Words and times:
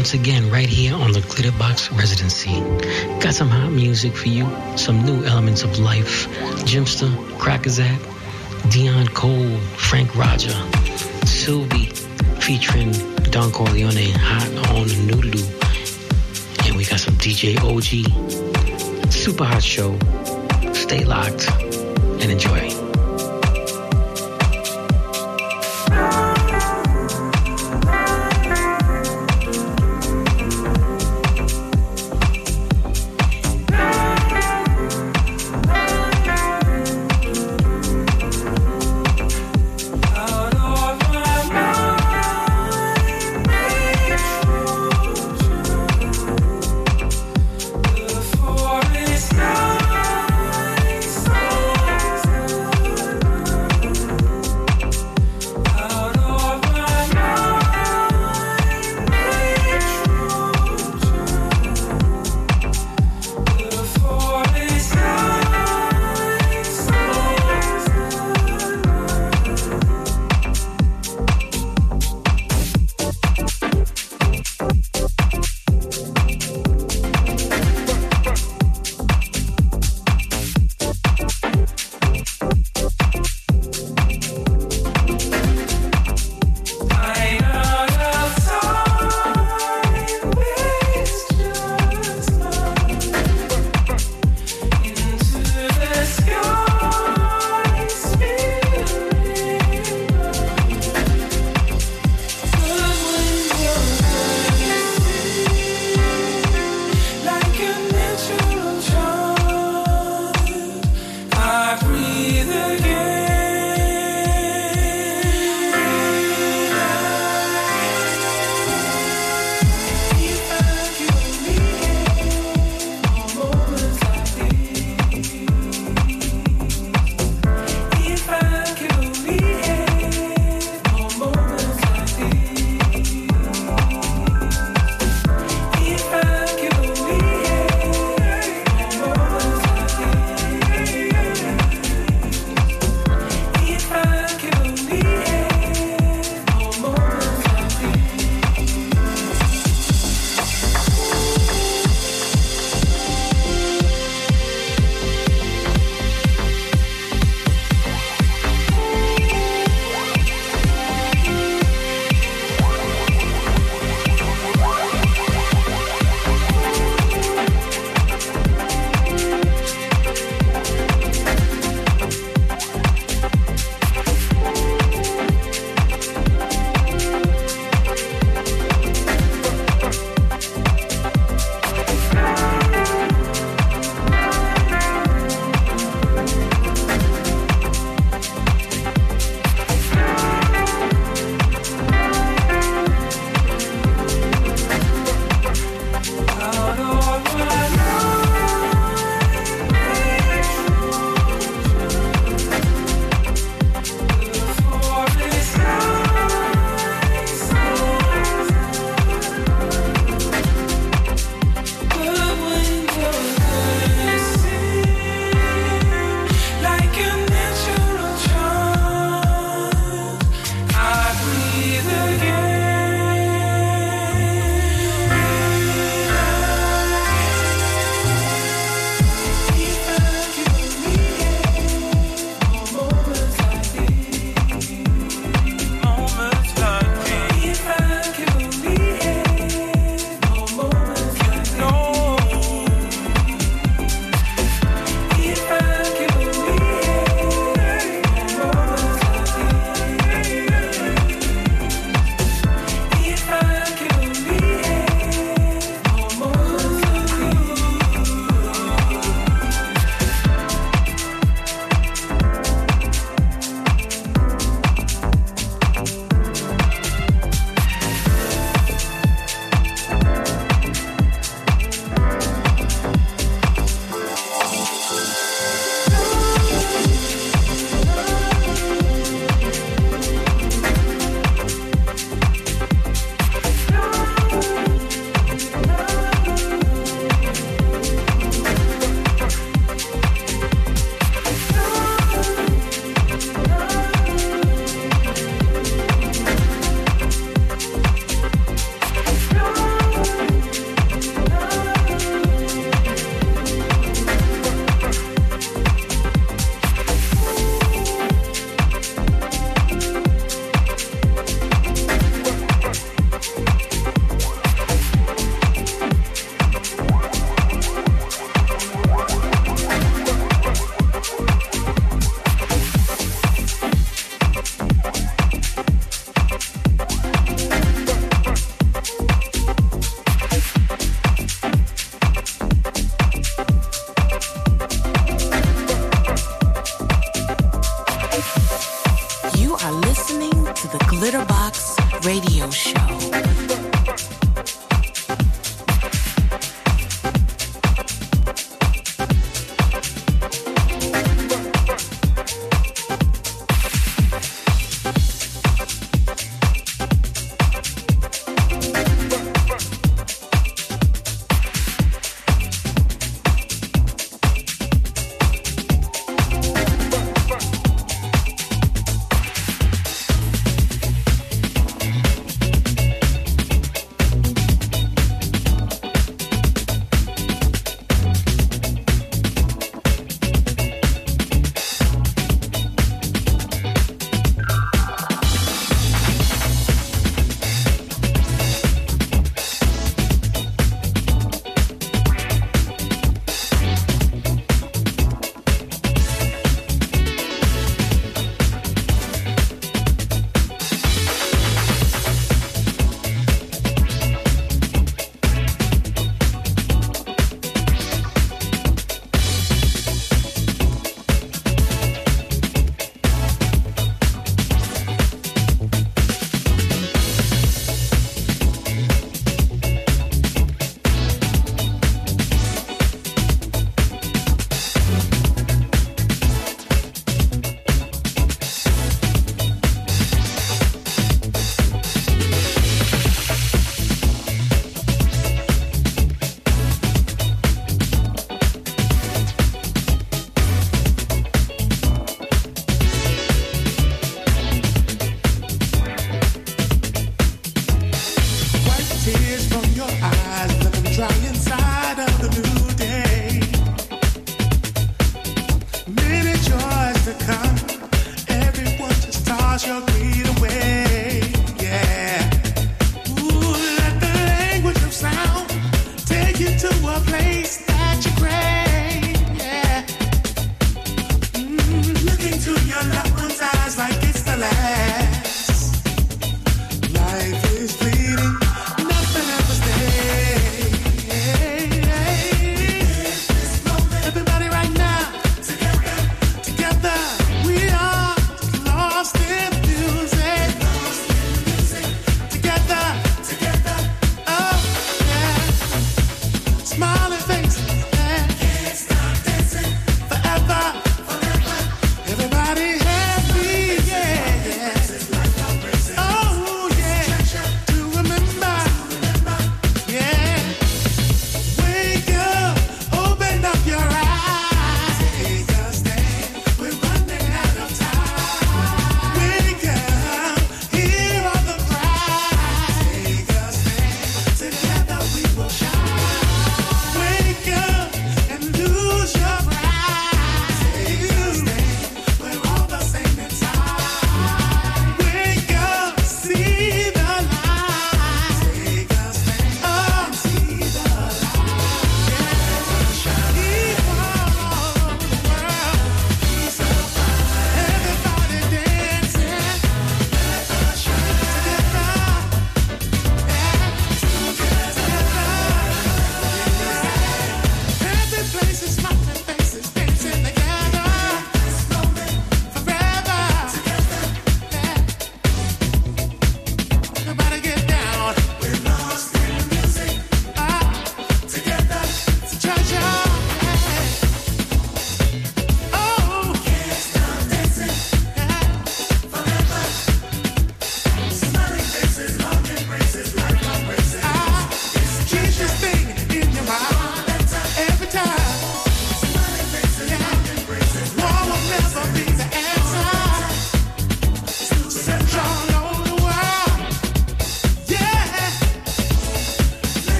once 0.00 0.14
again 0.14 0.50
right 0.50 0.70
here 0.70 0.94
on 0.94 1.12
the 1.12 1.20
Glitterbox 1.20 1.94
Residency. 1.94 2.58
Got 3.20 3.34
some 3.34 3.50
hot 3.50 3.70
music 3.70 4.16
for 4.16 4.28
you, 4.28 4.48
some 4.74 5.04
new 5.04 5.26
elements 5.26 5.62
of 5.62 5.78
life. 5.78 6.26
Jimpster, 6.64 7.10
Crackazat, 7.36 8.00
Dion 8.72 9.08
Cole, 9.08 9.58
Frank 9.76 10.16
Roger, 10.16 10.56
Sylvie, 11.26 11.90
featuring 12.40 12.92
Don 13.24 13.52
Corleone, 13.52 14.10
hot 14.14 14.48
on 14.74 14.88
Noodaloo. 15.06 15.44
And 16.66 16.76
we 16.78 16.86
got 16.86 17.00
some 17.00 17.16
DJ 17.16 17.58
OG. 17.60 19.12
Super 19.12 19.44
hot 19.44 19.62
show. 19.62 19.98
Stay 20.72 21.04
locked 21.04 21.46
and 22.22 22.32
enjoy. 22.32 22.89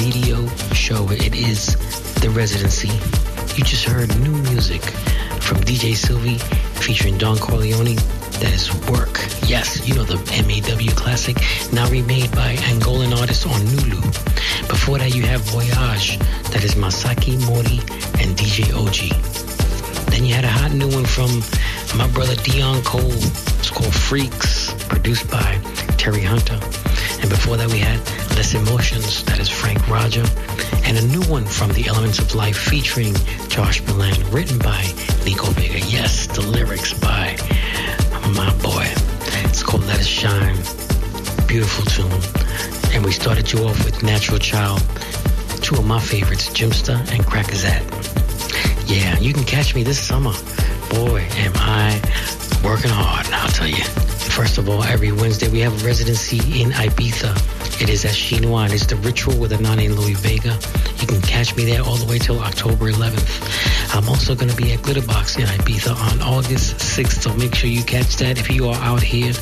Radio 0.00 0.46
Show. 0.72 1.10
It 1.10 1.34
is 1.34 1.76
the 2.22 2.30
residency. 2.30 2.88
You 3.54 3.64
just 3.64 3.84
heard 3.84 4.08
new 4.20 4.32
music 4.48 4.80
from 5.44 5.58
DJ 5.58 5.94
Sylvie 5.94 6.38
featuring 6.80 7.18
Don 7.18 7.36
Corleone. 7.36 7.96
That 8.40 8.52
is 8.54 8.72
Work. 8.88 9.20
Yes, 9.46 9.86
you 9.86 9.94
know 9.94 10.04
the 10.04 10.16
MAW 10.48 10.94
classic, 10.94 11.36
now 11.74 11.86
remade 11.90 12.32
by 12.32 12.56
Angolan 12.72 13.14
artists 13.20 13.44
on 13.44 13.60
Nulu. 13.60 14.00
Before 14.68 14.96
that, 14.96 15.14
you 15.14 15.22
have 15.24 15.42
Voyage. 15.52 16.18
That 16.52 16.64
is 16.64 16.76
Masaki 16.76 17.36
Mori 17.46 17.80
and 18.22 18.34
DJ 18.38 18.72
OG. 18.72 20.08
Then 20.10 20.24
you 20.24 20.34
had 20.34 20.44
a 20.44 20.48
hot 20.48 20.72
new 20.72 20.88
one 20.88 21.04
from 21.04 21.30
my 21.98 22.08
brother 22.14 22.36
Dion 22.36 22.82
Cole. 22.84 23.02
It's 23.60 23.68
called 23.68 23.94
Freaks, 23.94 24.72
produced 24.84 25.30
by 25.30 25.60
Terry 25.98 26.22
Hunter. 26.22 26.58
And 27.20 27.28
before 27.28 27.58
that, 27.58 27.68
we 27.68 27.78
had 27.78 28.00
Less 28.40 28.54
Emotions, 28.54 29.22
that 29.24 29.38
is 29.38 29.50
Frank 29.50 29.86
Roger. 29.86 30.24
And 30.86 30.96
a 30.96 31.06
new 31.08 31.20
one 31.28 31.44
from 31.44 31.72
The 31.72 31.86
Elements 31.88 32.18
of 32.20 32.34
Life 32.34 32.56
featuring 32.56 33.14
Josh 33.48 33.82
Milan, 33.82 34.18
written 34.30 34.58
by 34.58 34.80
Nico 35.26 35.48
Vega. 35.48 35.78
Yes, 35.80 36.26
the 36.26 36.40
lyrics 36.40 36.94
by 36.94 37.36
my 38.34 38.50
boy. 38.62 38.86
It's 39.44 39.62
called 39.62 39.84
Let 39.84 40.00
It 40.00 40.06
Shine. 40.06 40.56
Beautiful 41.46 41.84
tune. 41.84 42.94
And 42.94 43.04
we 43.04 43.12
started 43.12 43.52
you 43.52 43.66
off 43.66 43.84
with 43.84 44.02
Natural 44.02 44.38
Child, 44.38 44.80
two 45.60 45.74
of 45.74 45.84
my 45.84 46.00
favorites, 46.00 46.48
Jimpster 46.48 46.96
and 47.12 47.22
Crackazat. 47.26 47.84
Yeah, 48.88 49.18
you 49.18 49.34
can 49.34 49.44
catch 49.44 49.74
me 49.74 49.82
this 49.82 49.98
summer. 50.00 50.32
Boy, 50.88 51.28
am 51.36 51.52
I 51.56 52.00
working 52.64 52.90
hard, 52.90 53.26
I'll 53.34 53.50
tell 53.50 53.68
you. 53.68 53.84
First 53.84 54.56
of 54.56 54.70
all, 54.70 54.82
every 54.82 55.12
Wednesday 55.12 55.50
we 55.50 55.60
have 55.60 55.74
a 55.82 55.86
residency 55.86 56.62
in 56.62 56.70
Ibiza. 56.70 57.49
It 57.80 57.88
is 57.88 58.04
at 58.04 58.12
Chinois. 58.12 58.70
It's 58.72 58.84
the 58.84 58.96
ritual 58.96 59.38
with 59.38 59.52
Anané 59.52 59.86
and 59.86 59.98
Louie 59.98 60.12
Vega. 60.12 60.58
You 61.00 61.06
can 61.06 61.22
catch 61.22 61.56
me 61.56 61.64
there 61.64 61.82
all 61.82 61.96
the 61.96 62.04
way 62.04 62.18
till 62.18 62.38
October 62.38 62.92
11th. 62.92 63.96
I'm 63.96 64.06
also 64.06 64.34
going 64.34 64.50
to 64.50 64.56
be 64.56 64.72
at 64.72 64.80
Glitterbox 64.80 65.38
in 65.38 65.46
Ibiza 65.46 65.96
on 65.96 66.20
August 66.20 66.76
6th, 66.76 67.22
so 67.22 67.32
make 67.34 67.54
sure 67.54 67.70
you 67.70 67.82
catch 67.82 68.16
that. 68.16 68.38
If 68.38 68.50
you 68.50 68.68
are 68.68 68.74
out 68.76 69.02
here, 69.02 69.32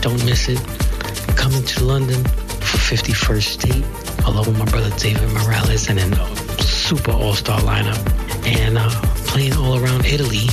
don't 0.00 0.24
miss 0.24 0.48
it. 0.48 0.58
Coming 1.36 1.62
to 1.62 1.84
London 1.84 2.24
for 2.24 2.78
51st 2.78 3.42
State, 3.42 3.84
along 4.26 4.46
with 4.46 4.58
my 4.58 4.64
brother 4.64 4.90
David 4.96 5.28
Morales 5.32 5.90
and 5.90 5.98
a 5.98 6.62
super 6.62 7.12
all-star 7.12 7.60
lineup. 7.60 8.00
And 8.46 8.78
uh, 8.78 8.88
playing 9.26 9.52
all 9.54 9.78
around 9.78 10.06
Italy 10.06 10.48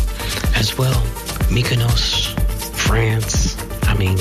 as 0.56 0.78
well. 0.78 1.02
Mykonos, 1.48 2.38
France. 2.76 3.56
I 3.84 3.96
mean, 3.96 4.18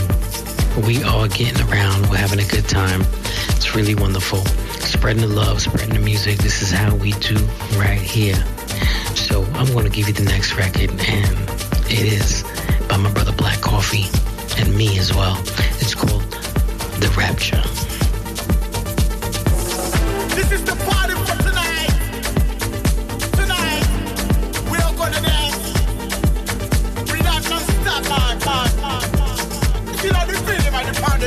we 0.79 1.03
are 1.05 1.29
getting 1.29 1.61
around. 1.69 2.09
We're 2.11 2.17
having 2.17 2.41
a 2.41 2.49
good 2.49 2.69
time. 2.69 3.03
It's 3.51 3.75
really 3.75 3.95
wonderful. 3.95 4.45
Spreading 4.81 5.23
the 5.23 5.29
love, 5.29 5.63
spreading 5.63 5.95
the 5.95 6.01
music. 6.01 6.39
This 6.39 6.63
is 6.63 6.71
how 6.71 6.95
we 6.97 7.13
do 7.13 7.37
right 7.77 8.01
here. 8.01 8.37
So 9.15 9.45
I'm 9.55 9.67
going 9.73 9.85
to 9.85 9.91
give 9.91 10.09
you 10.09 10.15
the 10.15 10.25
next 10.25 10.55
record, 10.57 10.91
and 10.91 11.51
it 11.91 12.13
is 12.13 12.43
by 12.89 12.97
my 12.97 13.11
brother 13.13 13.33
Black 13.33 13.61
Coffee 13.61 14.07
and 14.59 14.75
me 14.77 14.99
as 14.99 15.15
well. 15.15 15.39
It's 15.81 15.95
called 15.95 16.23
The 17.01 17.13
Rapture. 17.17 17.63
This 20.35 20.51
is 20.53 20.65
the 20.65 20.77
party 20.91 21.04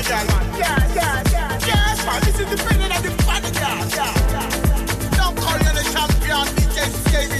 the 0.03 0.09
man. 0.09 0.59
Yeah, 0.59 0.93
yeah, 0.93 1.23
yeah. 1.31 1.59
Yes, 1.65 2.05
man, 2.05 2.21
this 2.21 2.39
is 2.39 2.47
the 2.49 2.57
feeling 2.57 2.91
of 2.91 3.01
the 3.01 3.23
party. 3.23 3.49
Yeah, 3.53 3.87
yeah. 3.95 5.17
Don't 5.17 5.35
call 5.37 5.57
you 5.57 5.73
the 5.73 5.83
champion, 5.91 6.45
DJ 6.55 6.77
Skavy. 7.05 7.37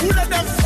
Who 0.00 0.08
let 0.12 0.28
them 0.28 0.65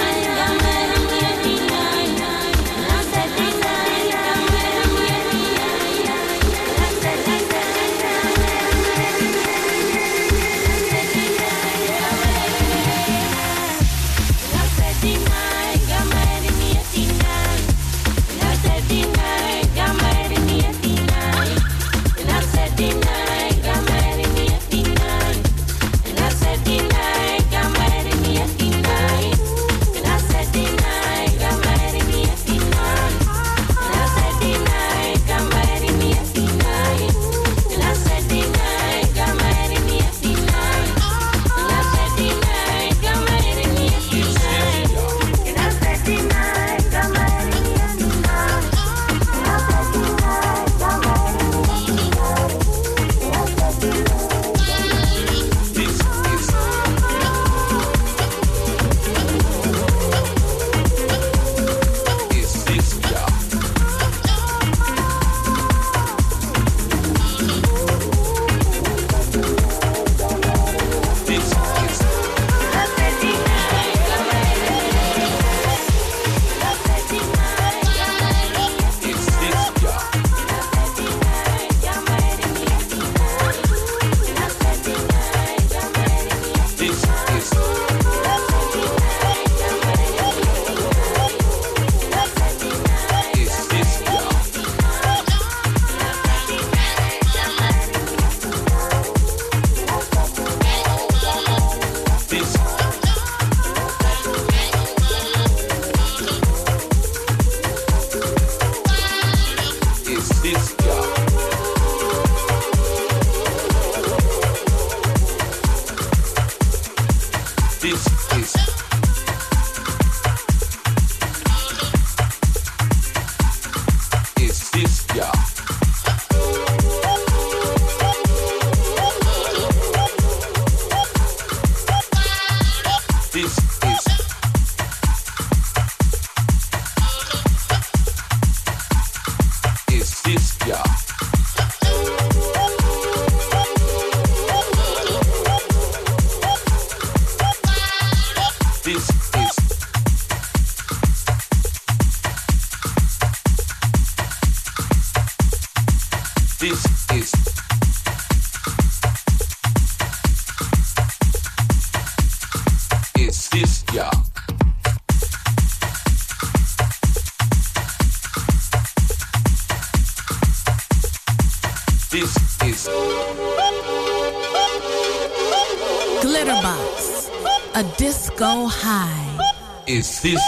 this? 180.03 180.41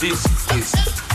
This 0.00 0.24
is 0.52 1.09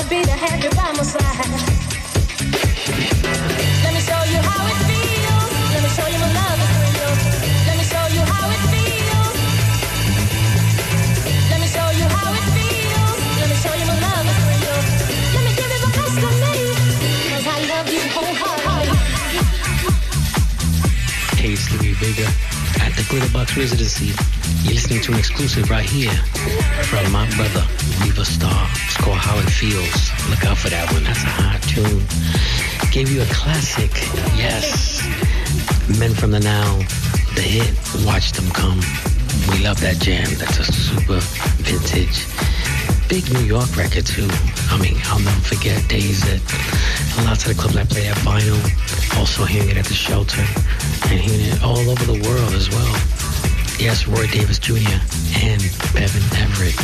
I'll 0.00 0.08
be 0.08 0.22
the 0.22 0.30
happy 0.30 0.68
by 0.76 0.92
my 0.92 1.02
side. 1.02 1.79
Exclusive 25.20 25.70
right 25.70 25.88
here 25.88 26.12
from 26.84 27.12
my 27.12 27.28
brother, 27.36 27.64
Riva 28.02 28.24
Starr. 28.24 28.68
It's 28.84 28.96
called 28.96 29.16
How 29.16 29.38
It 29.38 29.50
Feels. 29.50 30.10
Look 30.28 30.44
out 30.44 30.58
for 30.58 30.68
that 30.68 30.90
one. 30.92 31.04
That's 31.04 31.22
a 31.22 31.32
hot 31.32 31.62
tune. 31.62 32.02
Gave 32.90 33.10
you 33.10 33.22
a 33.22 33.26
classic. 33.26 33.90
Yes. 34.36 35.00
Men 35.98 36.14
from 36.14 36.30
the 36.30 36.40
Now, 36.40 36.78
the 37.34 37.42
hit, 37.42 37.72
Watch 38.04 38.32
Them 38.32 38.50
Come. 38.50 38.80
We 39.50 39.64
love 39.64 39.80
that 39.80 39.98
jam. 40.00 40.28
That's 40.38 40.58
a 40.58 40.64
super 40.64 41.20
vintage. 41.62 42.26
Big 43.10 43.32
New 43.32 43.40
York 43.40 43.76
record 43.76 44.06
too. 44.06 44.28
I 44.70 44.78
mean, 44.78 44.96
I'll 45.06 45.18
never 45.18 45.40
forget 45.40 45.82
days 45.88 46.22
that 46.22 46.38
lots 47.26 47.44
of 47.44 47.56
the 47.56 47.60
clubs 47.60 47.76
I 47.76 47.82
played 47.82 48.06
at 48.06 48.16
vinyl, 48.18 48.54
also 49.18 49.44
hearing 49.44 49.68
it 49.70 49.76
at 49.76 49.84
the 49.84 49.94
shelter, 49.94 50.46
and 51.10 51.18
hearing 51.18 51.50
it 51.50 51.60
all 51.60 51.90
over 51.90 52.04
the 52.06 52.22
world 52.22 52.54
as 52.54 52.70
well. 52.70 52.94
Yes, 53.82 54.06
Roy 54.06 54.28
Davis 54.28 54.60
Jr 54.60 54.78
and 55.42 55.60
Peven 55.90 56.22
Everett. 56.38 56.76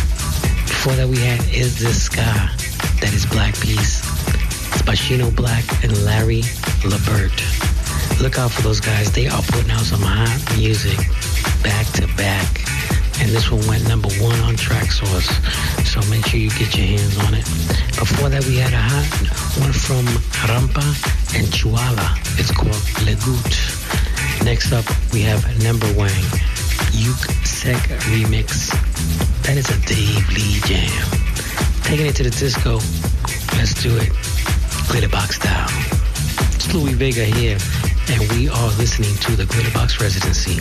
Before 0.66 0.94
that, 0.98 1.06
we 1.06 1.18
had 1.18 1.38
Is 1.54 1.78
This 1.78 2.04
Sky? 2.10 2.50
That 3.00 3.14
is 3.14 3.24
Black 3.26 3.54
Peace. 3.60 4.02
It's 4.74 4.82
by 4.82 4.94
Shino 4.94 5.30
Black 5.30 5.62
and 5.84 5.96
Larry 6.04 6.42
Labert. 6.82 7.38
Look 8.20 8.36
out 8.36 8.50
for 8.50 8.62
those 8.62 8.80
guys. 8.80 9.12
They 9.12 9.28
are 9.28 9.42
putting 9.42 9.70
out 9.70 9.86
some 9.86 10.02
hot 10.02 10.42
music 10.58 10.98
back 11.62 11.86
to 11.94 12.06
back. 12.16 12.75
And 13.20 13.30
this 13.30 13.50
one 13.50 13.66
went 13.66 13.88
number 13.88 14.08
one 14.20 14.38
on 14.40 14.54
Traxsource. 14.56 15.30
So 15.86 16.00
make 16.10 16.26
sure 16.26 16.38
you 16.38 16.50
get 16.50 16.76
your 16.76 16.86
hands 16.86 17.18
on 17.18 17.34
it. 17.34 17.44
Before 17.98 18.28
that, 18.28 18.44
we 18.46 18.56
had 18.56 18.72
a 18.72 18.80
hot 18.80 19.08
one 19.60 19.72
from 19.72 20.04
Rampa 20.46 20.84
and 21.36 21.46
Chuala. 21.48 22.18
It's 22.38 22.50
called 22.50 22.76
Legut. 23.06 24.44
Next 24.44 24.72
up, 24.72 24.84
we 25.12 25.22
have 25.22 25.42
Number 25.62 25.90
Wang. 25.94 26.24
Uke 26.92 27.30
Sec 27.44 27.76
remix. 28.12 28.70
That 29.44 29.56
is 29.56 29.68
a 29.70 29.78
Dave 29.86 30.28
Lee 30.30 30.60
jam. 30.66 31.06
Taking 31.82 32.06
it 32.06 32.16
to 32.16 32.22
the 32.24 32.30
disco. 32.30 32.74
Let's 33.56 33.74
do 33.82 33.96
it. 33.96 34.12
Glitterbox 34.90 35.34
style. 35.34 35.68
It's 36.54 36.72
Louie 36.74 36.94
Vega 36.94 37.24
here, 37.24 37.58
and 38.08 38.30
we 38.32 38.48
are 38.48 38.68
listening 38.78 39.14
to 39.26 39.36
the 39.36 39.44
Glitterbox 39.44 40.00
Residency. 40.00 40.60